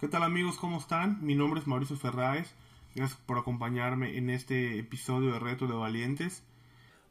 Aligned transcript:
¿Qué 0.00 0.08
tal 0.08 0.22
amigos? 0.22 0.56
¿Cómo 0.56 0.78
están? 0.78 1.18
Mi 1.20 1.34
nombre 1.34 1.60
es 1.60 1.66
Mauricio 1.66 1.94
Ferraes. 1.94 2.54
Gracias 2.94 3.20
por 3.26 3.36
acompañarme 3.36 4.16
en 4.16 4.30
este 4.30 4.78
episodio 4.78 5.30
de 5.30 5.38
Reto 5.38 5.66
de 5.66 5.74
Valientes. 5.74 6.42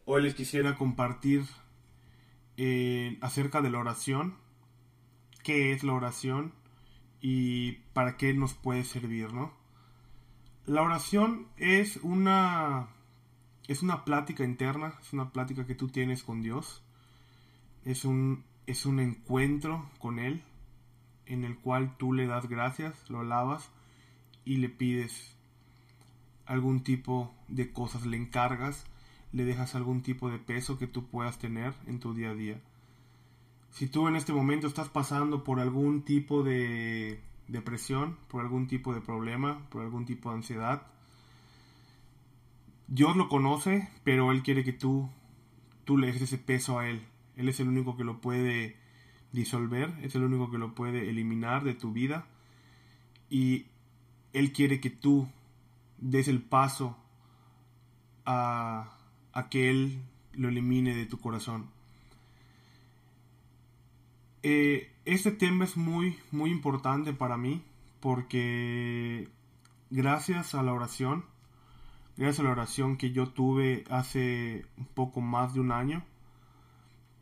Hoy 0.06 0.24
les 0.24 0.34
quisiera 0.34 0.76
compartir 0.76 1.46
eh, 2.58 3.20
acerca 3.22 3.62
de 3.62 3.70
la 3.70 3.78
oración. 3.78 4.34
¿Qué 5.44 5.72
es 5.72 5.84
la 5.84 5.94
oración? 5.94 6.52
Y 7.22 7.74
para 7.94 8.18
qué 8.18 8.34
nos 8.34 8.56
puede 8.56 8.84
servir, 8.84 9.34
¿no? 9.34 9.54
La 10.66 10.82
oración 10.82 11.46
es 11.58 11.98
una 11.98 12.88
es 13.68 13.84
una 13.84 14.04
plática 14.04 14.44
interna, 14.44 14.96
es 15.00 15.14
una 15.14 15.32
plática 15.32 15.68
que 15.68 15.76
tú 15.76 15.90
tienes 15.90 16.24
con 16.24 16.42
Dios. 16.42 16.82
Es 17.86 18.04
un 18.04 18.46
es 18.66 18.88
un 18.88 19.00
encuentro 19.00 19.88
con 20.00 20.18
él 20.18 20.42
en 21.30 21.46
el 21.46 21.58
cual 21.58 21.96
tú 21.98 22.12
le 22.12 22.28
das 22.28 22.50
gracias, 22.50 23.10
lo 23.10 23.22
alabas 23.22 23.72
y 24.44 24.58
le 24.58 24.68
pides 24.68 25.38
algún 26.46 26.84
tipo 26.84 27.34
de 27.48 27.72
cosas, 27.72 28.06
le 28.06 28.18
encargas, 28.18 28.86
le 29.32 29.46
dejas 29.46 29.76
algún 29.76 30.02
tipo 30.02 30.30
de 30.30 30.40
peso 30.40 30.80
que 30.80 30.88
tú 30.88 31.06
puedas 31.06 31.38
tener 31.38 31.74
en 31.86 32.00
tu 32.00 32.14
día 32.14 32.32
a 32.32 32.36
día. 32.36 32.60
Si 33.70 33.88
tú 33.88 34.08
en 34.08 34.16
este 34.16 34.34
momento 34.34 34.66
estás 34.66 34.90
pasando 34.90 35.44
por 35.44 35.60
algún 35.60 36.02
tipo 36.02 36.42
de 36.44 37.22
depresión, 37.48 38.18
por 38.28 38.42
algún 38.42 38.68
tipo 38.68 38.94
de 38.96 39.02
problema, 39.02 39.70
por 39.70 39.84
algún 39.84 40.06
tipo 40.06 40.30
de 40.30 40.38
ansiedad, 40.38 40.88
Dios 42.88 43.16
lo 43.16 43.30
conoce, 43.30 43.88
pero 44.04 44.32
Él 44.32 44.42
quiere 44.42 44.64
que 44.64 44.74
tú, 44.74 45.08
tú 45.86 46.00
le 46.00 46.08
dejes 46.08 46.24
ese 46.24 46.40
peso 46.40 46.80
a 46.80 46.90
Él. 46.90 47.06
Él 47.36 47.48
es 47.48 47.60
el 47.60 47.68
único 47.68 47.96
que 47.96 48.04
lo 48.04 48.20
puede 48.20 48.76
disolver, 49.32 49.94
es 50.02 50.16
el 50.16 50.24
único 50.24 50.50
que 50.50 50.58
lo 50.58 50.74
puede 50.74 51.10
eliminar 51.10 51.64
de 51.64 51.74
tu 51.74 51.92
vida 51.92 52.26
y 53.30 53.66
Él 54.34 54.52
quiere 54.52 54.80
que 54.80 54.90
tú 54.90 55.28
des 55.98 56.28
el 56.28 56.42
paso 56.42 56.98
a, 58.26 58.96
que 59.50 59.70
Él 59.70 60.02
lo 60.34 60.50
elimine 60.50 60.96
de 60.96 61.06
tu 61.06 61.20
corazón. 61.20 61.70
Eh, 64.44 64.92
este 65.06 65.32
tema 65.32 65.66
es 65.66 65.76
muy, 65.76 66.18
muy 66.32 66.50
importante 66.52 67.14
para 67.14 67.38
mí 67.38 67.64
porque 68.00 69.28
gracias 69.90 70.56
a 70.56 70.64
la 70.64 70.74
oración, 70.74 71.26
gracias 72.16 72.40
a 72.40 72.44
la 72.44 72.52
oración 72.52 72.98
que 72.98 73.12
yo 73.12 73.30
tuve 73.30 73.84
hace 73.90 74.66
un 74.78 74.86
poco 74.86 75.22
más 75.22 75.54
de 75.54 75.60
un 75.60 75.72
año, 75.72 76.04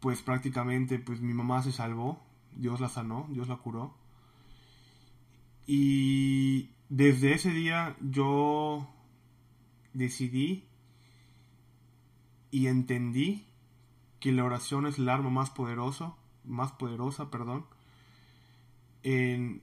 pues 0.08 0.22
prácticamente 0.22 1.00
pues 1.00 1.20
mi 1.20 1.34
mamá 1.34 1.62
se 1.64 1.74
salvó, 1.74 2.24
Dios 2.56 2.80
la 2.80 2.88
sanó, 2.88 3.28
Dios 3.30 3.50
la 3.50 3.58
curó. 3.58 3.94
Y 5.66 6.70
desde 6.88 7.34
ese 7.34 7.50
día 7.52 7.98
yo 8.00 8.88
decidí 9.92 10.64
y 12.52 12.68
entendí 12.68 13.48
que 14.22 14.32
la 14.32 14.46
oración 14.46 14.88
es 14.88 14.98
el 14.98 15.10
arma 15.10 15.30
más 15.30 15.50
poderoso, 15.50 16.18
más 16.46 16.72
poderosa, 16.72 17.30
perdón, 17.30 17.66
en 19.04 19.62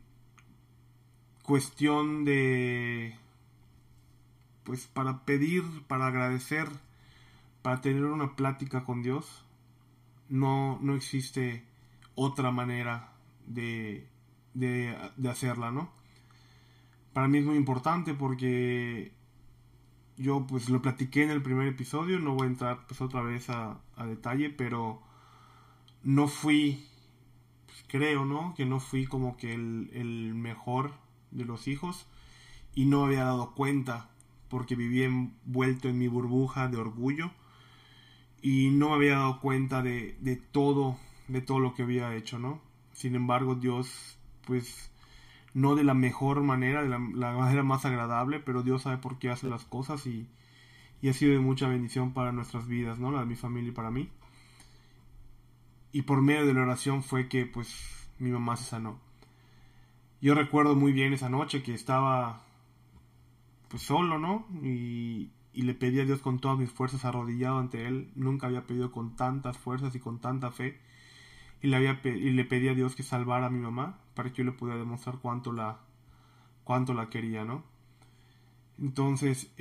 cuestión 1.42 2.26
de 2.26 3.16
pues 4.64 4.88
para 4.88 5.24
pedir, 5.24 5.64
para 5.86 6.08
agradecer, 6.08 6.68
para 7.62 7.80
tener 7.80 8.04
una 8.04 8.36
plática 8.36 8.84
con 8.84 9.02
Dios 9.02 9.43
no, 10.28 10.78
no 10.80 10.94
existe 10.94 11.64
otra 12.14 12.50
manera 12.50 13.12
de, 13.46 14.08
de, 14.54 14.96
hacerla, 15.28 15.70
¿no? 15.70 15.90
Para 17.12 17.28
mí 17.28 17.38
es 17.38 17.44
muy 17.44 17.56
importante 17.56 18.14
porque 18.14 19.12
yo 20.16 20.46
pues 20.46 20.68
lo 20.68 20.82
platiqué 20.82 21.22
en 21.22 21.30
el 21.30 21.42
primer 21.42 21.68
episodio, 21.68 22.18
no 22.18 22.34
voy 22.34 22.46
a 22.46 22.50
entrar 22.50 22.86
pues 22.86 23.00
otra 23.00 23.22
vez 23.22 23.50
a, 23.50 23.80
detalle, 24.06 24.50
pero 24.50 25.02
no 26.02 26.28
fui, 26.28 26.86
pues, 27.66 27.84
creo, 27.88 28.24
¿no? 28.24 28.54
Que 28.54 28.66
no 28.66 28.80
fui 28.80 29.06
como 29.06 29.36
que 29.36 29.54
el, 29.54 29.90
el 29.92 30.34
mejor 30.34 30.92
de 31.30 31.44
los 31.44 31.68
hijos 31.68 32.06
y 32.74 32.86
no 32.86 33.04
había 33.04 33.24
dado 33.24 33.54
cuenta 33.54 34.10
porque 34.48 34.76
vivía 34.76 35.06
envuelto 35.06 35.88
en 35.88 35.98
mi 35.98 36.08
burbuja 36.08 36.68
de 36.68 36.76
orgullo 36.76 37.30
y 38.44 38.68
no 38.68 38.90
me 38.90 38.96
había 38.96 39.14
dado 39.14 39.40
cuenta 39.40 39.80
de, 39.80 40.18
de, 40.20 40.36
todo, 40.36 40.98
de 41.28 41.40
todo 41.40 41.60
lo 41.60 41.72
que 41.72 41.82
había 41.82 42.14
hecho, 42.14 42.38
¿no? 42.38 42.60
Sin 42.92 43.14
embargo, 43.14 43.54
Dios, 43.54 44.18
pues, 44.46 44.92
no 45.54 45.74
de 45.74 45.82
la 45.82 45.94
mejor 45.94 46.42
manera, 46.42 46.82
de 46.82 46.90
la, 46.90 46.98
manera 46.98 47.62
más 47.62 47.86
agradable, 47.86 48.40
pero 48.40 48.62
Dios 48.62 48.82
sabe 48.82 48.98
por 48.98 49.18
qué 49.18 49.30
hace 49.30 49.48
las 49.48 49.64
cosas 49.64 50.06
y, 50.06 50.28
y, 51.00 51.08
ha 51.08 51.14
sido 51.14 51.32
de 51.32 51.38
mucha 51.38 51.68
bendición 51.68 52.12
para 52.12 52.32
nuestras 52.32 52.68
vidas, 52.68 52.98
¿no? 52.98 53.10
La 53.10 53.20
de 53.20 53.26
mi 53.26 53.34
familia 53.34 53.70
y 53.70 53.74
para 53.74 53.90
mí. 53.90 54.10
Y 55.92 56.02
por 56.02 56.20
medio 56.20 56.44
de 56.44 56.52
la 56.52 56.64
oración 56.64 57.02
fue 57.02 57.30
que, 57.30 57.46
pues, 57.46 58.10
mi 58.18 58.28
mamá 58.30 58.58
se 58.58 58.64
sanó. 58.64 59.00
Yo 60.20 60.34
recuerdo 60.34 60.74
muy 60.74 60.92
bien 60.92 61.14
esa 61.14 61.30
noche 61.30 61.62
que 61.62 61.72
estaba, 61.72 62.44
pues, 63.68 63.82
solo, 63.82 64.18
¿no? 64.18 64.46
Y, 64.62 65.30
y 65.54 65.62
le 65.62 65.74
pedí 65.74 66.00
a 66.00 66.04
Dios 66.04 66.20
con 66.20 66.38
todas 66.40 66.58
mis 66.58 66.70
fuerzas 66.70 67.04
arrodillado 67.04 67.58
ante 67.58 67.86
Él. 67.86 68.10
Nunca 68.14 68.48
había 68.48 68.66
pedido 68.66 68.90
con 68.92 69.16
tantas 69.16 69.56
fuerzas 69.56 69.94
y 69.94 70.00
con 70.00 70.18
tanta 70.20 70.50
fe. 70.50 70.78
Y 71.62 71.68
le, 71.68 71.76
había 71.76 72.00
y 72.04 72.30
le 72.30 72.44
pedí 72.44 72.68
a 72.68 72.74
Dios 72.74 72.94
que 72.94 73.02
salvara 73.02 73.46
a 73.46 73.50
mi 73.50 73.60
mamá 73.60 73.98
para 74.14 74.30
que 74.30 74.38
yo 74.38 74.44
le 74.44 74.52
pudiera 74.52 74.78
demostrar 74.78 75.18
cuánto 75.22 75.52
la, 75.52 75.80
cuánto 76.64 76.92
la 76.92 77.08
quería, 77.08 77.44
¿no? 77.44 77.62
Entonces, 78.78 79.52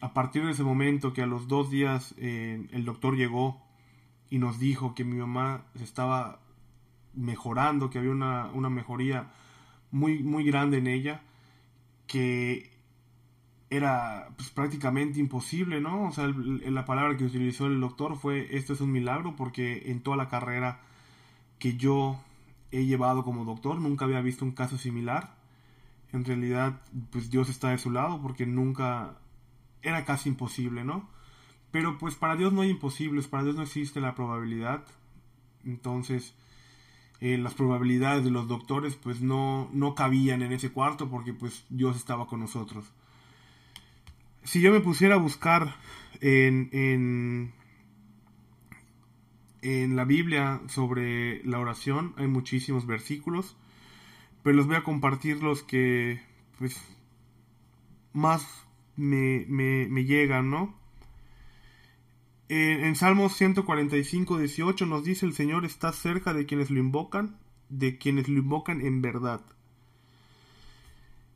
a 0.00 0.14
partir 0.14 0.44
de 0.44 0.52
ese 0.52 0.64
momento 0.64 1.12
que 1.12 1.22
a 1.22 1.26
los 1.26 1.46
dos 1.46 1.70
días 1.70 2.14
el 2.16 2.84
doctor 2.84 3.16
llegó 3.16 3.62
y 4.30 4.38
nos 4.38 4.58
dijo 4.58 4.94
que 4.94 5.04
mi 5.04 5.16
mamá 5.16 5.66
se 5.76 5.84
estaba 5.84 6.40
mejorando, 7.14 7.90
que 7.90 7.98
había 7.98 8.10
una, 8.10 8.50
una 8.54 8.70
mejoría 8.70 9.30
muy, 9.90 10.22
muy 10.22 10.44
grande 10.44 10.78
en 10.78 10.86
ella, 10.86 11.22
que 12.06 12.71
era 13.72 14.28
pues, 14.36 14.50
prácticamente 14.50 15.18
imposible, 15.18 15.80
¿no? 15.80 16.08
O 16.08 16.12
sea, 16.12 16.26
la 16.28 16.84
palabra 16.84 17.16
que 17.16 17.24
utilizó 17.24 17.66
el 17.66 17.80
doctor 17.80 18.18
fue, 18.18 18.54
esto 18.54 18.74
es 18.74 18.82
un 18.82 18.92
milagro, 18.92 19.34
porque 19.34 19.90
en 19.90 20.02
toda 20.02 20.18
la 20.18 20.28
carrera 20.28 20.80
que 21.58 21.78
yo 21.78 22.20
he 22.70 22.84
llevado 22.84 23.24
como 23.24 23.46
doctor 23.46 23.80
nunca 23.80 24.04
había 24.04 24.20
visto 24.20 24.44
un 24.44 24.52
caso 24.52 24.76
similar. 24.76 25.36
En 26.12 26.26
realidad, 26.26 26.82
pues 27.10 27.30
Dios 27.30 27.48
está 27.48 27.70
de 27.70 27.78
su 27.78 27.90
lado, 27.90 28.20
porque 28.20 28.44
nunca 28.44 29.14
era 29.80 30.04
casi 30.04 30.28
imposible, 30.28 30.84
¿no? 30.84 31.08
Pero 31.70 31.96
pues 31.96 32.14
para 32.14 32.36
Dios 32.36 32.52
no 32.52 32.60
hay 32.60 32.70
imposibles, 32.70 33.26
para 33.26 33.44
Dios 33.44 33.56
no 33.56 33.62
existe 33.62 34.02
la 34.02 34.14
probabilidad. 34.14 34.84
Entonces, 35.64 36.34
eh, 37.20 37.38
las 37.38 37.54
probabilidades 37.54 38.22
de 38.22 38.30
los 38.30 38.48
doctores 38.48 38.96
pues 38.96 39.22
no, 39.22 39.70
no 39.72 39.94
cabían 39.94 40.42
en 40.42 40.52
ese 40.52 40.72
cuarto 40.72 41.08
porque 41.08 41.32
pues 41.32 41.64
Dios 41.70 41.96
estaba 41.96 42.26
con 42.26 42.40
nosotros 42.40 42.92
si 44.44 44.60
yo 44.60 44.72
me 44.72 44.80
pusiera 44.80 45.14
a 45.14 45.18
buscar 45.18 45.76
en, 46.20 46.68
en, 46.72 47.52
en, 49.62 49.96
la 49.96 50.04
Biblia 50.04 50.60
sobre 50.68 51.44
la 51.44 51.58
oración, 51.58 52.14
hay 52.16 52.26
muchísimos 52.26 52.86
versículos, 52.86 53.56
pero 54.42 54.56
los 54.56 54.66
voy 54.66 54.76
a 54.76 54.82
compartir 54.82 55.42
los 55.42 55.62
que 55.62 56.20
pues 56.58 56.80
más 58.12 58.66
me, 58.96 59.46
me, 59.48 60.04
llegan, 60.04 60.50
¿no? 60.50 60.78
En, 62.48 62.84
en 62.84 62.96
Salmos 62.96 63.34
145, 63.36 64.38
18 64.38 64.86
nos 64.86 65.04
dice 65.04 65.24
el 65.24 65.32
Señor 65.32 65.64
está 65.64 65.92
cerca 65.92 66.34
de 66.34 66.46
quienes 66.46 66.70
lo 66.70 66.78
invocan, 66.78 67.38
de 67.68 67.96
quienes 67.96 68.28
lo 68.28 68.38
invocan 68.38 68.80
en 68.80 69.00
verdad. 69.00 69.40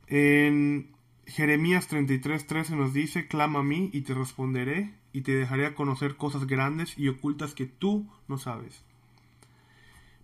En 0.07 0.96
Jeremías 1.27 1.89
33:13 1.89 2.75
nos 2.75 2.93
dice, 2.93 3.27
clama 3.27 3.59
a 3.59 3.63
mí 3.63 3.89
y 3.91 4.01
te 4.01 4.13
responderé 4.13 4.93
y 5.11 5.21
te 5.21 5.33
dejaré 5.33 5.73
conocer 5.73 6.15
cosas 6.15 6.47
grandes 6.47 6.97
y 6.97 7.09
ocultas 7.09 7.53
que 7.53 7.65
tú 7.65 8.07
no 8.29 8.37
sabes. 8.37 8.83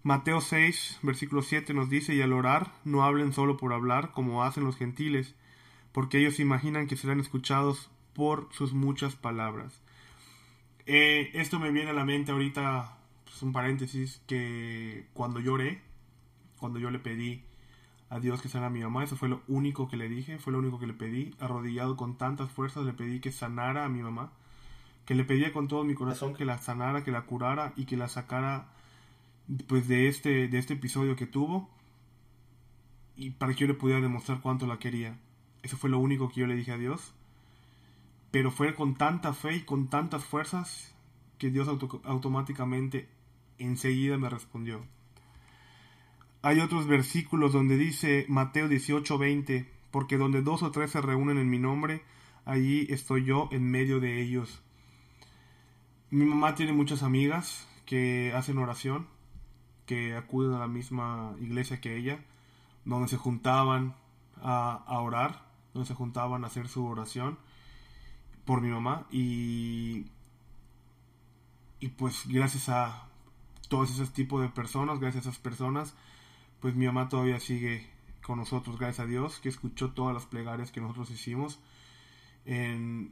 Mateo 0.01 0.39
6, 0.39 0.99
versículo 1.01 1.41
7 1.41 1.73
nos 1.73 1.89
dice, 1.89 2.15
y 2.15 2.21
al 2.21 2.33
orar 2.33 2.73
no 2.85 3.03
hablen 3.03 3.33
solo 3.33 3.57
por 3.57 3.73
hablar 3.73 4.11
como 4.11 4.43
hacen 4.43 4.63
los 4.63 4.77
gentiles, 4.77 5.35
porque 5.91 6.19
ellos 6.19 6.39
imaginan 6.39 6.87
que 6.87 6.97
serán 6.97 7.19
escuchados 7.19 7.89
por 8.13 8.49
sus 8.51 8.73
muchas 8.73 9.15
palabras. 9.15 9.81
Eh, 10.85 11.31
esto 11.33 11.59
me 11.59 11.71
viene 11.71 11.91
a 11.91 11.93
la 11.93 12.05
mente 12.05 12.31
ahorita, 12.31 12.97
pues 13.25 13.41
un 13.41 13.51
paréntesis, 13.51 14.21
que 14.27 15.07
cuando 15.13 15.39
lloré, 15.39 15.81
cuando 16.59 16.79
yo 16.79 16.91
le 16.91 16.99
pedí 16.99 17.43
a 18.09 18.19
Dios 18.19 18.41
que 18.41 18.49
sanara 18.49 18.67
a 18.67 18.71
mi 18.71 18.81
mamá. 18.81 19.03
Eso 19.03 19.15
fue 19.15 19.29
lo 19.29 19.41
único 19.47 19.87
que 19.87 19.97
le 19.97 20.09
dije, 20.09 20.39
fue 20.39 20.53
lo 20.53 20.59
único 20.59 20.79
que 20.79 20.87
le 20.87 20.93
pedí. 20.93 21.35
Arrodillado 21.39 21.97
con 21.97 22.17
tantas 22.17 22.51
fuerzas 22.51 22.85
le 22.85 22.93
pedí 22.93 23.19
que 23.19 23.31
sanara 23.31 23.85
a 23.85 23.89
mi 23.89 24.01
mamá. 24.01 24.31
Que 25.05 25.15
le 25.15 25.25
pedía 25.25 25.51
con 25.51 25.67
todo 25.67 25.83
mi 25.83 25.95
corazón 25.95 26.33
que 26.33 26.45
la 26.45 26.57
sanara, 26.57 27.03
que 27.03 27.11
la 27.11 27.23
curara 27.23 27.73
y 27.75 27.85
que 27.85 27.97
la 27.97 28.07
sacara 28.07 28.67
pues 29.67 29.87
de 29.87 30.07
este, 30.07 30.47
de 30.47 30.57
este 30.57 30.73
episodio 30.75 31.15
que 31.15 31.25
tuvo. 31.27 31.69
y 33.15 33.31
para 33.31 33.53
que 33.53 33.59
yo 33.59 33.67
le 33.67 33.73
pudiera 33.73 34.01
demostrar 34.01 34.41
cuánto 34.41 34.65
la 34.67 34.79
quería. 34.79 35.17
Eso 35.61 35.77
fue 35.77 35.89
lo 35.89 35.99
único 35.99 36.29
que 36.29 36.41
yo 36.41 36.47
le 36.47 36.55
dije 36.55 36.71
a 36.71 36.77
Dios. 36.77 37.13
Pero 38.31 38.51
fue 38.51 38.73
con 38.75 38.95
tanta 38.95 39.33
fe 39.33 39.57
y 39.57 39.61
con 39.61 39.87
tantas 39.87 40.23
fuerzas 40.25 40.93
que 41.37 41.49
Dios 41.51 41.67
automáticamente 42.03 43.07
enseguida 43.59 44.17
me 44.17 44.29
respondió. 44.29 44.85
Hay 46.43 46.59
otros 46.59 46.87
versículos 46.87 47.53
donde 47.53 47.77
dice 47.77 48.25
Mateo 48.27 48.67
18:20, 48.67 49.65
porque 49.91 50.17
donde 50.17 50.41
dos 50.41 50.61
o 50.61 50.71
tres 50.71 50.91
se 50.91 51.01
reúnen 51.01 51.37
en 51.37 51.49
mi 51.49 51.57
nombre, 51.57 52.03
allí 52.45 52.85
estoy 52.89 53.23
yo 53.23 53.49
en 53.51 53.71
medio 53.71 53.99
de 53.99 54.21
ellos. 54.21 54.61
Mi 56.11 56.25
mamá 56.25 56.53
tiene 56.53 56.73
muchas 56.73 57.01
amigas 57.01 57.67
que 57.85 58.33
hacen 58.35 58.57
oración, 58.57 59.07
que 59.85 60.15
acuden 60.15 60.53
a 60.53 60.59
la 60.59 60.67
misma 60.67 61.35
iglesia 61.39 61.81
que 61.81 61.97
ella, 61.97 62.23
donde 62.85 63.07
se 63.07 63.17
juntaban 63.17 63.95
a, 64.41 64.83
a 64.85 64.99
orar, 64.99 65.47
donde 65.73 65.87
se 65.87 65.95
juntaban 65.95 66.43
a 66.43 66.47
hacer 66.47 66.67
su 66.67 66.85
oración 66.85 67.39
por 68.45 68.61
mi 68.61 68.69
mamá 68.69 69.07
y 69.11 70.05
y 71.79 71.89
pues 71.89 72.27
gracias 72.27 72.69
a 72.69 73.07
todos 73.67 73.91
esos 73.91 74.13
tipos 74.13 74.41
de 74.41 74.47
personas, 74.47 74.99
gracias 74.99 75.25
a 75.25 75.29
esas 75.29 75.41
personas, 75.41 75.95
pues 76.63 76.75
mi 76.75 76.85
mamá 76.85 77.09
todavía 77.09 77.41
sigue 77.41 77.85
con 78.21 78.39
nosotros, 78.39 78.79
gracias 78.79 79.01
a 79.01 79.05
Dios, 79.05 79.41
que 79.41 79.49
escuchó 79.49 79.91
todas 79.91 80.13
las 80.13 80.25
plegarias 80.25 80.71
que 80.71 80.79
nosotros 80.79 81.11
hicimos 81.11 81.59
en, 82.45 83.11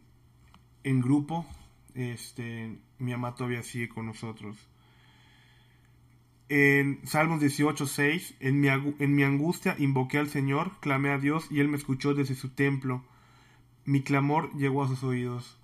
en 0.85 1.01
grupo. 1.01 1.45
Este, 1.93 2.79
mi 2.97 3.11
mamá 3.11 3.35
todavía 3.35 3.61
sigue 3.61 3.89
con 3.89 4.05
nosotros. 4.05 4.55
En 6.47 7.05
Salmos 7.05 7.41
18, 7.41 7.87
6, 7.87 8.37
en 8.39 8.61
mi, 8.61 8.69
en 8.69 9.13
mi 9.13 9.23
angustia 9.23 9.75
invoqué 9.77 10.17
al 10.17 10.29
Señor, 10.29 10.79
clamé 10.79 11.09
a 11.09 11.17
Dios 11.17 11.47
y 11.51 11.59
Él 11.59 11.67
me 11.67 11.75
escuchó 11.75 12.13
desde 12.13 12.35
su 12.35 12.51
templo. 12.51 13.03
Mi 13.83 14.01
clamor 14.01 14.55
llegó 14.55 14.81
a 14.81 14.87
sus 14.87 15.03
oídos. 15.03 15.59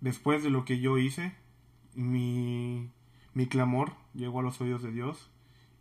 Después 0.00 0.42
de 0.42 0.50
lo 0.50 0.64
que 0.64 0.80
yo 0.80 0.98
hice, 0.98 1.32
mi, 1.94 2.90
mi 3.34 3.46
clamor 3.46 3.92
llegó 4.14 4.40
a 4.40 4.42
los 4.42 4.60
oídos 4.60 4.82
de 4.82 4.90
Dios 4.90 5.30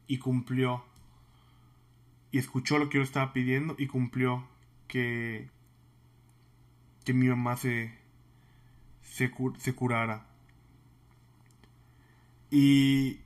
y 0.05 0.19
cumplió. 0.19 0.83
Y 2.31 2.39
escuchó 2.39 2.77
lo 2.77 2.89
que 2.89 2.97
yo 2.97 3.03
estaba 3.03 3.33
pidiendo 3.33 3.75
y 3.77 3.87
cumplió 3.87 4.47
que, 4.87 5.49
que 7.05 7.13
mi 7.13 7.27
mamá 7.27 7.57
se, 7.57 7.97
se, 9.01 9.31
se 9.57 9.75
curara. 9.75 10.27
Y 12.51 13.19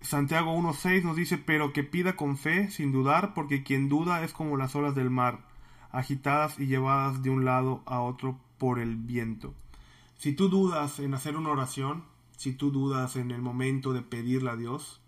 Santiago 0.00 0.56
1.6 0.56 1.02
nos 1.02 1.16
dice, 1.16 1.38
pero 1.38 1.72
que 1.72 1.84
pida 1.84 2.16
con 2.16 2.36
fe, 2.36 2.70
sin 2.70 2.92
dudar, 2.92 3.34
porque 3.34 3.62
quien 3.62 3.88
duda 3.88 4.22
es 4.24 4.32
como 4.32 4.56
las 4.56 4.74
olas 4.76 4.94
del 4.94 5.10
mar, 5.10 5.46
agitadas 5.90 6.58
y 6.58 6.66
llevadas 6.66 7.22
de 7.22 7.30
un 7.30 7.44
lado 7.44 7.82
a 7.86 8.00
otro 8.00 8.38
por 8.58 8.78
el 8.78 8.96
viento. 8.96 9.54
Si 10.18 10.32
tú 10.32 10.48
dudas 10.48 10.98
en 10.98 11.14
hacer 11.14 11.36
una 11.36 11.50
oración, 11.50 12.04
si 12.36 12.52
tú 12.52 12.70
dudas 12.70 13.16
en 13.16 13.30
el 13.30 13.42
momento 13.42 13.92
de 13.92 14.02
pedirle 14.02 14.50
a 14.50 14.56
Dios, 14.56 15.00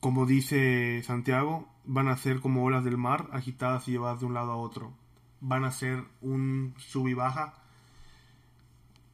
como 0.00 0.26
dice 0.26 1.02
Santiago, 1.02 1.68
van 1.88 2.06
a 2.08 2.18
ser 2.18 2.40
como 2.40 2.64
olas 2.64 2.84
del 2.84 2.98
mar, 2.98 3.30
agitadas 3.32 3.88
y 3.88 3.92
llevadas 3.92 4.20
de 4.20 4.26
un 4.26 4.34
lado 4.34 4.52
a 4.52 4.56
otro. 4.56 4.92
Van 5.40 5.64
a 5.64 5.70
ser 5.70 6.04
un 6.20 6.74
sub 6.76 7.08
y 7.08 7.14
baja. 7.14 7.54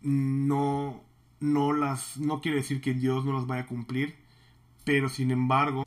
No, 0.02 1.00
no 1.38 1.72
las, 1.72 2.18
no 2.18 2.40
quiere 2.40 2.58
decir 2.58 2.80
que 2.80 2.92
Dios 2.92 3.24
no 3.24 3.32
las 3.32 3.46
vaya 3.46 3.62
a 3.62 3.66
cumplir, 3.66 4.16
pero 4.84 5.08
sin 5.08 5.30
embargo, 5.30 5.86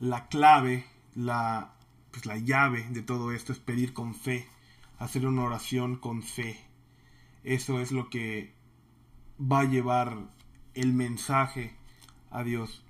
la 0.00 0.28
clave, 0.28 0.84
la, 1.14 1.72
pues 2.10 2.26
la 2.26 2.36
llave 2.36 2.86
de 2.90 3.02
todo 3.02 3.32
esto 3.32 3.52
es 3.52 3.58
pedir 3.58 3.94
con 3.94 4.14
fe, 4.14 4.46
hacer 4.98 5.26
una 5.26 5.44
oración 5.44 5.96
con 5.96 6.22
fe. 6.22 6.60
Eso 7.42 7.80
es 7.80 7.90
lo 7.90 8.10
que 8.10 8.52
va 9.40 9.60
a 9.60 9.64
llevar 9.64 10.28
el 10.74 10.92
mensaje 10.92 11.74
a 12.30 12.44
Dios. 12.44 12.84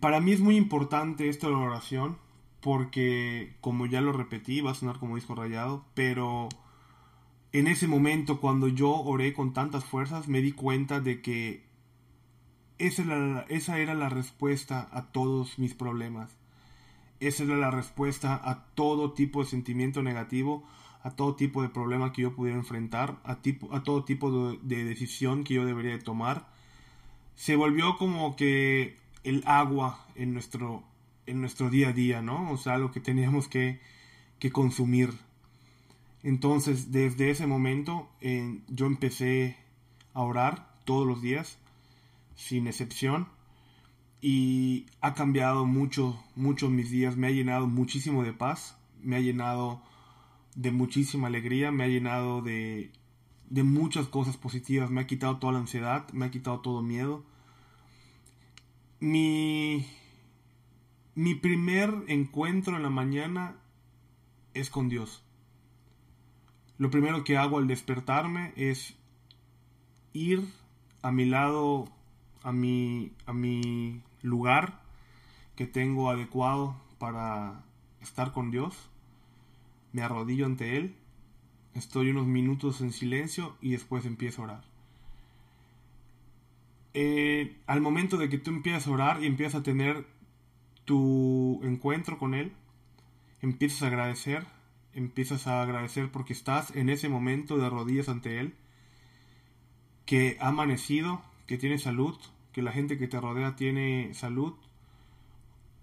Para 0.00 0.20
mí 0.20 0.32
es 0.32 0.40
muy 0.40 0.56
importante 0.56 1.28
esto 1.28 1.48
de 1.48 1.54
la 1.54 1.60
oración 1.60 2.18
porque, 2.60 3.54
como 3.60 3.86
ya 3.86 4.00
lo 4.00 4.12
repetí, 4.12 4.60
va 4.60 4.72
a 4.72 4.74
sonar 4.74 4.98
como 4.98 5.16
disco 5.16 5.34
rayado, 5.34 5.84
pero 5.94 6.48
en 7.52 7.66
ese 7.66 7.88
momento 7.88 8.40
cuando 8.40 8.68
yo 8.68 8.90
oré 8.90 9.32
con 9.32 9.52
tantas 9.52 9.84
fuerzas 9.84 10.28
me 10.28 10.42
di 10.42 10.52
cuenta 10.52 11.00
de 11.00 11.22
que 11.22 11.68
esa 12.78 13.02
era, 13.02 13.46
esa 13.48 13.78
era 13.78 13.94
la 13.94 14.08
respuesta 14.08 14.88
a 14.92 15.06
todos 15.06 15.58
mis 15.58 15.74
problemas. 15.74 16.36
Esa 17.20 17.42
era 17.42 17.56
la 17.56 17.70
respuesta 17.70 18.40
a 18.42 18.66
todo 18.74 19.12
tipo 19.12 19.42
de 19.42 19.50
sentimiento 19.50 20.02
negativo, 20.02 20.64
a 21.02 21.10
todo 21.10 21.34
tipo 21.34 21.62
de 21.62 21.68
problema 21.68 22.12
que 22.12 22.22
yo 22.22 22.34
pudiera 22.34 22.58
enfrentar, 22.58 23.18
a, 23.24 23.36
tipo, 23.42 23.74
a 23.74 23.82
todo 23.82 24.04
tipo 24.04 24.52
de, 24.52 24.84
decisión 24.84 25.42
que 25.42 25.54
yo 25.54 25.64
debería 25.64 25.92
de 25.92 25.98
tomar. 25.98 26.48
Se 27.34 27.56
volvió 27.56 27.96
como 27.96 28.36
que 28.36 28.96
el 29.28 29.42
agua 29.46 30.06
en 30.14 30.32
nuestro, 30.32 30.82
en 31.26 31.40
nuestro 31.40 31.70
día 31.70 31.88
a 31.88 31.92
día, 31.92 32.22
¿no? 32.22 32.50
O 32.50 32.56
sea, 32.56 32.78
lo 32.78 32.90
que 32.90 33.00
teníamos 33.00 33.48
que, 33.48 33.80
que 34.38 34.50
consumir. 34.50 35.12
Entonces, 36.22 36.90
desde 36.90 37.30
ese 37.30 37.46
momento, 37.46 38.08
yo 38.68 38.86
empecé 38.86 39.56
a 40.14 40.22
orar 40.22 40.74
todos 40.84 41.06
los 41.06 41.22
días, 41.22 41.58
sin 42.34 42.66
excepción, 42.66 43.28
y 44.20 44.86
ha 45.00 45.14
cambiado 45.14 45.64
mucho, 45.64 46.22
mucho 46.34 46.70
mis 46.70 46.90
días, 46.90 47.16
me 47.16 47.28
ha 47.28 47.30
llenado 47.30 47.66
muchísimo 47.66 48.24
de 48.24 48.32
paz, 48.32 48.76
me 49.00 49.16
ha 49.16 49.20
llenado 49.20 49.80
de 50.56 50.72
muchísima 50.72 51.28
alegría, 51.28 51.70
me 51.70 51.84
ha 51.84 51.88
llenado 51.88 52.42
de, 52.42 52.90
de 53.48 53.62
muchas 53.62 54.08
cosas 54.08 54.36
positivas, 54.36 54.90
me 54.90 55.00
ha 55.00 55.06
quitado 55.06 55.38
toda 55.38 55.52
la 55.52 55.60
ansiedad, 55.60 56.08
me 56.12 56.26
ha 56.26 56.30
quitado 56.30 56.60
todo 56.60 56.82
miedo. 56.82 57.24
Mi, 59.00 59.86
mi 61.14 61.34
primer 61.34 62.04
encuentro 62.08 62.76
en 62.76 62.82
la 62.82 62.90
mañana 62.90 63.56
es 64.54 64.70
con 64.70 64.88
Dios. 64.88 65.22
Lo 66.78 66.90
primero 66.90 67.24
que 67.24 67.36
hago 67.36 67.58
al 67.58 67.66
despertarme 67.66 68.52
es 68.56 68.96
ir 70.12 70.48
a 71.02 71.12
mi 71.12 71.24
lado, 71.24 71.88
a 72.42 72.52
mi, 72.52 73.12
a 73.26 73.32
mi 73.32 74.02
lugar 74.22 74.82
que 75.56 75.66
tengo 75.66 76.10
adecuado 76.10 76.76
para 76.98 77.64
estar 78.00 78.32
con 78.32 78.50
Dios 78.50 78.90
me 79.92 80.02
arrodillo 80.02 80.46
ante 80.46 80.76
Él, 80.76 80.96
estoy 81.74 82.10
unos 82.10 82.26
minutos 82.26 82.80
en 82.80 82.92
silencio 82.92 83.56
y 83.60 83.72
después 83.72 84.04
empiezo 84.04 84.42
a 84.42 84.44
orar. 84.44 84.77
Eh, 87.00 87.54
al 87.68 87.80
momento 87.80 88.16
de 88.16 88.28
que 88.28 88.38
tú 88.38 88.50
empiezas 88.50 88.88
a 88.88 88.90
orar 88.90 89.22
y 89.22 89.26
empiezas 89.26 89.60
a 89.60 89.62
tener 89.62 90.04
tu 90.84 91.60
encuentro 91.62 92.18
con 92.18 92.34
Él, 92.34 92.50
empiezas 93.40 93.84
a 93.84 93.86
agradecer, 93.86 94.44
empiezas 94.94 95.46
a 95.46 95.62
agradecer 95.62 96.10
porque 96.10 96.32
estás 96.32 96.74
en 96.74 96.88
ese 96.88 97.08
momento 97.08 97.56
de 97.56 97.70
rodillas 97.70 98.08
ante 98.08 98.40
Él, 98.40 98.56
que 100.06 100.38
ha 100.40 100.48
amanecido, 100.48 101.22
que 101.46 101.56
tiene 101.56 101.78
salud, 101.78 102.18
que 102.50 102.62
la 102.62 102.72
gente 102.72 102.98
que 102.98 103.06
te 103.06 103.20
rodea 103.20 103.54
tiene 103.54 104.12
salud, 104.12 104.54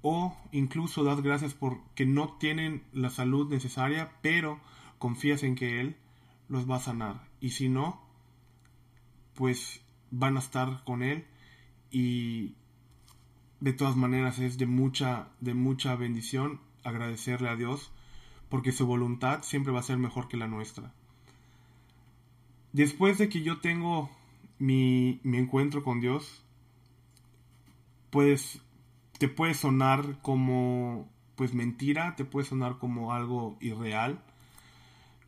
o 0.02 0.36
incluso 0.52 1.06
das 1.06 1.22
gracias 1.22 1.54
por 1.54 1.80
que 1.96 2.06
no 2.06 2.34
tienen 2.40 2.84
la 2.92 3.10
salud 3.10 3.50
necesaria, 3.50 4.12
pero 4.22 4.60
confías 5.00 5.44
en 5.44 5.56
que 5.56 5.80
Él 5.80 5.96
los 6.50 6.70
va 6.70 6.76
a 6.76 6.80
sanar. 6.82 7.30
Y 7.40 7.52
si 7.52 7.70
no, 7.70 8.02
pues 9.34 9.85
van 10.18 10.38
a 10.38 10.40
estar 10.40 10.84
con 10.86 11.04
Él 11.04 11.26
y 11.92 12.56
de 13.60 13.74
todas 13.74 13.96
maneras 13.96 14.40
es 14.40 14.58
de 14.58 14.66
mucha, 14.66 15.28
de 15.42 15.54
mucha 15.54 15.96
bendición 15.96 16.62
agradecerle 16.84 17.50
a 17.50 17.56
Dios 17.56 17.92
porque 18.50 18.72
su 18.72 18.86
voluntad 18.86 19.44
siempre 19.44 19.74
va 19.74 19.80
a 19.80 19.84
ser 19.84 19.98
mejor 19.98 20.28
que 20.28 20.38
la 20.38 20.48
nuestra. 20.48 20.94
Después 22.72 23.18
de 23.18 23.30
que 23.30 23.42
yo 23.42 23.60
tengo 23.60 24.10
mi, 24.60 25.20
mi 25.24 25.38
encuentro 25.38 25.84
con 25.84 26.00
Dios, 26.00 26.44
pues 28.10 28.62
te 29.18 29.28
puede 29.28 29.54
sonar 29.54 30.20
como 30.22 31.10
pues 31.36 31.54
mentira, 31.54 32.16
te 32.16 32.24
puede 32.24 32.46
sonar 32.46 32.78
como 32.78 33.14
algo 33.14 33.58
irreal, 33.60 34.24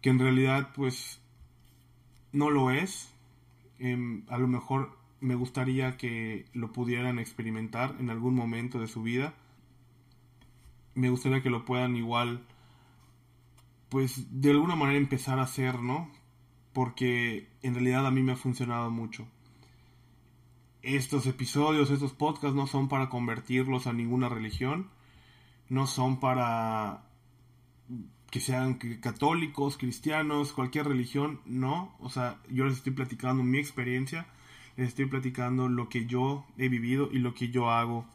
que 0.01 0.10
en 0.10 0.20
realidad 0.20 0.72
pues 0.74 1.20
no 2.32 2.50
lo 2.50 2.72
es. 2.72 3.13
Em, 3.79 4.24
a 4.29 4.38
lo 4.38 4.48
mejor 4.48 4.98
me 5.19 5.36
gustaría 5.36 5.98
que 5.98 6.46
lo 6.53 6.72
pudieran 6.72 7.19
experimentar 7.19 7.96
en 8.00 8.10
algún 8.10 8.36
momento 8.36 8.79
de 8.79 8.88
su 8.88 9.03
vida. 9.03 9.34
Me 10.96 11.10
gustaría 11.10 11.41
que 11.41 11.50
lo 11.50 11.65
puedan 11.65 11.96
igual, 11.96 12.46
pues 13.89 14.41
de 14.41 14.51
alguna 14.51 14.75
manera 14.75 14.98
empezar 14.98 15.39
a 15.39 15.43
hacer, 15.43 15.79
¿no? 15.79 16.12
Porque 16.74 17.50
en 17.62 17.74
realidad 17.74 18.05
a 18.05 18.12
mí 18.12 18.22
me 18.24 18.34
ha 18.34 18.36
funcionado 18.36 18.89
mucho 18.91 19.27
estos 20.96 21.25
episodios, 21.25 21.91
estos 21.91 22.13
podcasts 22.13 22.55
no 22.55 22.65
son 22.65 22.88
para 22.88 23.10
convertirlos 23.10 23.88
a 23.88 23.93
ninguna 23.93 24.29
religión. 24.29 24.89
no 25.69 25.86
son 25.86 26.19
para 26.22 27.03
que 28.29 28.39
sean 28.39 28.75
católicos, 29.01 29.77
cristianos, 29.77 30.53
cualquier 30.53 30.88
religión, 30.88 31.39
no. 31.46 31.96
O 32.00 32.10
sea, 32.10 32.39
yo 32.50 32.65
les 32.65 32.77
estoy 32.77 32.93
platicando 32.93 33.43
mi 33.43 33.57
experiencia, 33.57 34.27
les 34.75 34.89
estoy 34.89 35.05
platicando 35.05 35.69
lo 35.69 35.89
que 35.89 36.05
yo 36.05 36.46
he 36.57 36.69
vivido 36.69 37.10
y 37.12 37.19
lo 37.19 37.34
que 37.34 37.50
yo 37.50 37.69
hago 37.72 38.05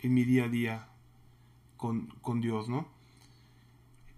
en 0.00 0.14
mi 0.14 0.24
día 0.24 0.44
a 0.44 0.48
día 0.48 0.88
con, 1.76 2.06
con 2.20 2.40
Dios, 2.40 2.68
¿no? 2.68 2.88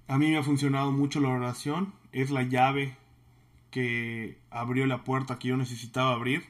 A 0.09 0.19
mí 0.19 0.31
me 0.31 0.39
ha 0.39 0.43
funcionado 0.43 0.91
mucho 0.93 1.21
la 1.21 1.29
oración, 1.29 1.93
es 2.13 2.31
la 2.31 2.43
llave 2.43 2.97
que 3.71 4.39
abrió 4.51 4.87
la 4.87 5.05
puerta 5.05 5.39
que 5.39 5.49
yo 5.49 5.57
necesitaba 5.57 6.13
abrir, 6.13 6.45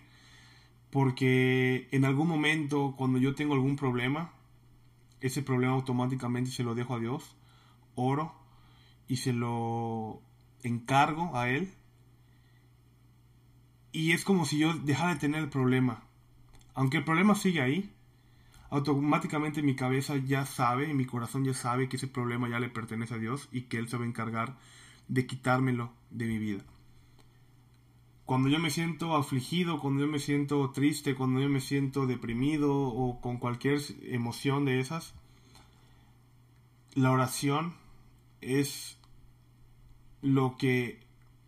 porque 0.90 1.88
en 1.92 2.04
algún 2.04 2.28
momento 2.28 2.94
cuando 2.96 3.18
yo 3.18 3.34
tengo 3.34 3.54
algún 3.54 3.76
problema, 3.76 4.32
ese 5.20 5.42
problema 5.42 5.74
automáticamente 5.74 6.50
se 6.50 6.64
lo 6.64 6.74
dejo 6.74 6.96
a 6.96 7.00
Dios, 7.00 7.36
oro 7.94 8.41
y 9.12 9.16
se 9.16 9.34
lo 9.34 10.22
encargo 10.62 11.36
a 11.36 11.50
Él. 11.50 11.70
Y 13.92 14.12
es 14.12 14.24
como 14.24 14.46
si 14.46 14.56
yo 14.56 14.72
dejara 14.72 15.12
de 15.12 15.20
tener 15.20 15.42
el 15.42 15.50
problema. 15.50 16.04
Aunque 16.72 16.96
el 16.96 17.04
problema 17.04 17.34
sigue 17.34 17.60
ahí, 17.60 17.92
automáticamente 18.70 19.60
mi 19.60 19.76
cabeza 19.76 20.16
ya 20.16 20.46
sabe, 20.46 20.94
mi 20.94 21.04
corazón 21.04 21.44
ya 21.44 21.52
sabe 21.52 21.90
que 21.90 21.96
ese 21.96 22.06
problema 22.06 22.48
ya 22.48 22.58
le 22.58 22.70
pertenece 22.70 23.12
a 23.12 23.18
Dios 23.18 23.50
y 23.52 23.64
que 23.64 23.76
Él 23.76 23.86
se 23.86 23.98
va 23.98 24.04
a 24.04 24.08
encargar 24.08 24.56
de 25.08 25.26
quitármelo 25.26 25.92
de 26.08 26.24
mi 26.24 26.38
vida. 26.38 26.64
Cuando 28.24 28.48
yo 28.48 28.58
me 28.60 28.70
siento 28.70 29.14
afligido, 29.14 29.78
cuando 29.78 30.06
yo 30.06 30.10
me 30.10 30.20
siento 30.20 30.70
triste, 30.70 31.14
cuando 31.14 31.38
yo 31.38 31.50
me 31.50 31.60
siento 31.60 32.06
deprimido 32.06 32.74
o 32.74 33.20
con 33.20 33.36
cualquier 33.36 33.78
emoción 34.04 34.64
de 34.64 34.80
esas, 34.80 35.12
la 36.94 37.10
oración 37.10 37.74
es 38.40 39.01
lo 40.22 40.56
que 40.56 41.00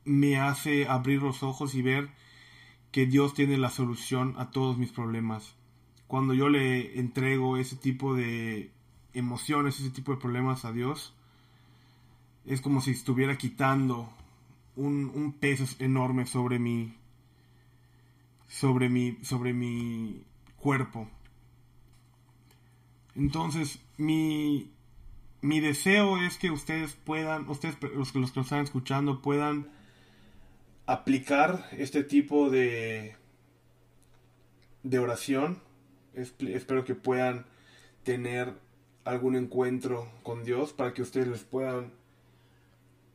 me 0.05 0.39
hace 0.39 0.87
abrir 0.87 1.23
los 1.23 1.43
ojos 1.43 1.75
y 1.75 1.83
ver 1.83 2.11
que 2.93 3.07
Dios 3.07 3.35
tiene 3.35 3.57
la 3.57 3.71
solución 3.71 4.35
a 4.37 4.51
todos 4.51 4.77
mis 4.77 4.93
problemas. 4.93 5.55
Cuando 6.07 6.35
yo 6.35 6.49
le 6.49 6.99
entrego 7.01 7.57
ese 7.57 7.77
tipo 7.77 8.15
de 8.15 8.71
emociones, 9.15 9.81
ese 9.81 9.91
tipo 9.91 10.13
de 10.13 10.21
problemas 10.21 10.65
a 10.65 10.73
Dios, 10.73 11.15
es 12.47 12.61
como 12.61 12.81
si 12.81 12.91
estuviera 12.91 13.39
quitando 13.39 14.09
un, 14.77 15.35
peso 15.41 15.65
enorme 15.79 16.27
sobre 16.27 16.59
mi 16.59 16.95
sobre 18.49 18.89
mi 18.89 19.19
sobre 19.23 19.53
mi 19.53 20.23
cuerpo 20.57 21.09
entonces 23.15 23.81
mi 23.97 24.71
mi 25.45 25.61
deseo 25.61 26.17
es 26.23 26.39
que 26.39 26.51
ustedes 26.51 26.95
puedan 26.95 27.47
ustedes 27.51 27.77
los 27.95 28.13
que 28.13 28.19
los 28.19 28.33
que 28.33 28.41
están 28.41 28.65
escuchando 28.65 29.21
puedan 29.21 29.69
aplicar 30.87 31.69
este 31.73 32.03
tipo 32.03 32.49
de 32.49 33.17
de 34.83 34.99
oración. 34.99 35.61
Espero 36.15 36.87
que 36.87 36.95
puedan 36.95 37.45
tener 38.05 38.55
algún 39.05 39.37
encuentro 39.37 40.11
con 40.23 40.45
Dios 40.45 40.73
para 40.73 40.95
que 40.95 41.03
ustedes 41.03 41.29
les 41.29 41.45
puedan 41.45 41.93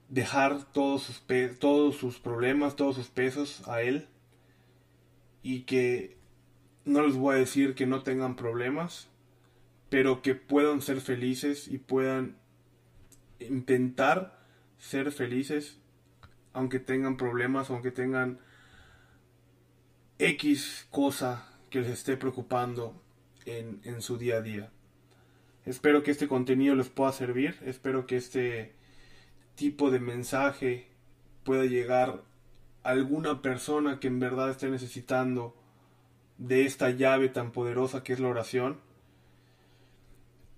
dejar 0.08 0.72
todos 0.72 1.02
sus, 1.02 1.24
todos 1.58 1.96
sus 1.96 2.20
problemas, 2.20 2.76
todos 2.76 2.96
sus 2.96 3.08
pesos 3.08 3.68
a 3.68 3.82
Él. 3.82 4.08
Y 5.42 5.62
que 5.62 6.16
no 6.86 7.02
les 7.02 7.16
voy 7.16 7.38
a 7.38 7.40
decir 7.40 7.74
que 7.74 7.88
no 7.88 8.04
tengan 8.04 8.36
problemas, 8.36 9.09
pero 9.90 10.22
que 10.22 10.36
puedan 10.36 10.82
ser 10.82 11.02
felices 11.02 11.68
y 11.68 11.78
puedan 11.78 12.38
intentar 13.40 14.40
ser 14.78 15.12
felices 15.12 15.80
aunque 16.54 16.80
tengan 16.80 17.18
problemas, 17.18 17.70
aunque 17.70 17.92
tengan 17.92 18.40
X 20.18 20.88
cosa 20.90 21.48
que 21.70 21.82
les 21.82 21.90
esté 21.90 22.18
preocupando 22.18 23.02
en, 23.46 23.82
en 23.84 24.02
su 24.02 24.18
día 24.18 24.38
a 24.38 24.42
día. 24.42 24.72
Espero 25.66 26.04
que 26.04 26.12
este 26.12 26.28
contenido 26.28 26.76
les 26.76 26.90
pueda 26.90 27.12
servir, 27.12 27.58
espero 27.64 28.08
que 28.08 28.18
este 28.18 28.74
tipo 29.56 29.92
de 29.92 30.00
mensaje 30.00 30.88
pueda 31.44 31.66
llegar 31.66 32.24
a 32.84 32.90
alguna 32.90 33.42
persona 33.42 34.00
que 34.00 34.08
en 34.08 34.20
verdad 34.20 34.50
esté 34.50 34.70
necesitando 34.70 35.56
de 36.38 36.66
esta 36.66 36.90
llave 36.90 37.30
tan 37.30 37.52
poderosa 37.52 38.04
que 38.04 38.14
es 38.14 38.20
la 38.20 38.30
oración. 38.30 38.80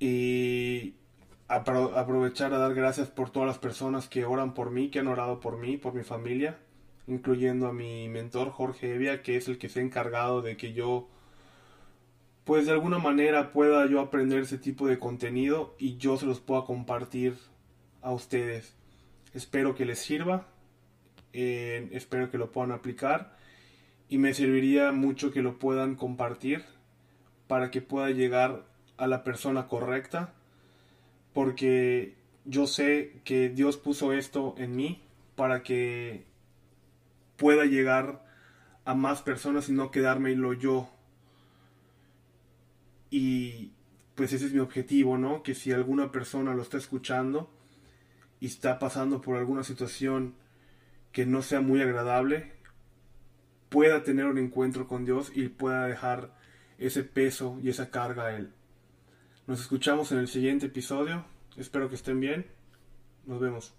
Y 0.01 0.95
aprovechar 1.47 2.55
a 2.55 2.57
dar 2.57 2.73
gracias 2.73 3.09
por 3.09 3.29
todas 3.29 3.45
las 3.45 3.59
personas 3.59 4.09
que 4.09 4.25
oran 4.25 4.55
por 4.55 4.71
mí, 4.71 4.89
que 4.89 4.97
han 4.97 5.07
orado 5.07 5.39
por 5.39 5.59
mí, 5.59 5.77
por 5.77 5.93
mi 5.93 6.01
familia, 6.01 6.57
incluyendo 7.05 7.67
a 7.67 7.73
mi 7.73 8.09
mentor 8.09 8.49
Jorge 8.49 8.95
Evia, 8.95 9.21
que 9.21 9.37
es 9.37 9.47
el 9.47 9.59
que 9.59 9.69
se 9.69 9.79
ha 9.79 9.83
encargado 9.83 10.41
de 10.41 10.57
que 10.57 10.73
yo, 10.73 11.07
pues 12.45 12.65
de 12.65 12.71
alguna 12.71 12.97
manera 12.97 13.53
pueda 13.53 13.87
yo 13.87 13.99
aprender 13.99 14.39
ese 14.39 14.57
tipo 14.57 14.87
de 14.87 14.97
contenido 14.97 15.75
y 15.77 15.97
yo 15.97 16.17
se 16.17 16.25
los 16.25 16.39
pueda 16.39 16.65
compartir 16.65 17.35
a 18.01 18.11
ustedes. 18.11 18.75
Espero 19.35 19.75
que 19.75 19.85
les 19.85 19.99
sirva, 19.99 20.47
eh, 21.31 21.89
espero 21.91 22.31
que 22.31 22.39
lo 22.39 22.51
puedan 22.51 22.71
aplicar 22.71 23.37
y 24.09 24.17
me 24.17 24.33
serviría 24.33 24.91
mucho 24.93 25.29
que 25.29 25.43
lo 25.43 25.59
puedan 25.59 25.93
compartir 25.93 26.65
para 27.45 27.69
que 27.69 27.83
pueda 27.83 28.09
llegar 28.09 28.70
a 29.01 29.07
la 29.07 29.23
persona 29.23 29.67
correcta 29.67 30.33
porque 31.33 32.15
yo 32.45 32.67
sé 32.67 33.21
que 33.23 33.49
Dios 33.49 33.77
puso 33.77 34.13
esto 34.13 34.55
en 34.57 34.75
mí 34.75 35.01
para 35.35 35.63
que 35.63 36.25
pueda 37.37 37.65
llegar 37.65 38.25
a 38.85 38.93
más 38.93 39.21
personas 39.21 39.69
y 39.69 39.73
no 39.73 39.91
quedármelo 39.91 40.53
yo. 40.53 40.89
Y 43.09 43.71
pues 44.15 44.33
ese 44.33 44.47
es 44.47 44.53
mi 44.53 44.59
objetivo, 44.59 45.17
¿no? 45.17 45.43
Que 45.43 45.55
si 45.55 45.71
alguna 45.71 46.11
persona 46.11 46.53
lo 46.53 46.61
está 46.61 46.77
escuchando, 46.77 47.49
y 48.41 48.47
está 48.47 48.79
pasando 48.79 49.21
por 49.21 49.37
alguna 49.37 49.63
situación 49.63 50.33
que 51.13 51.25
no 51.25 51.43
sea 51.43 51.61
muy 51.61 51.81
agradable, 51.81 52.51
pueda 53.69 54.03
tener 54.03 54.25
un 54.25 54.39
encuentro 54.39 54.87
con 54.87 55.05
Dios 55.05 55.31
y 55.33 55.47
pueda 55.47 55.85
dejar 55.85 56.35
ese 56.79 57.03
peso 57.03 57.59
y 57.61 57.69
esa 57.69 57.91
carga 57.91 58.25
a 58.25 58.35
Él. 58.35 58.51
Nos 59.51 59.59
escuchamos 59.59 60.13
en 60.13 60.19
el 60.19 60.29
siguiente 60.29 60.67
episodio. 60.67 61.25
Espero 61.57 61.89
que 61.89 61.95
estén 61.95 62.21
bien. 62.21 62.45
Nos 63.25 63.41
vemos. 63.41 63.73